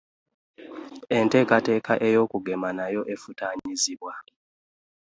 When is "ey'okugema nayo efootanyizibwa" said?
2.07-4.13